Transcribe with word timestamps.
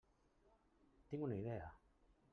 Tinc 1.11 1.27
una 1.29 1.39
idea. 1.45 1.71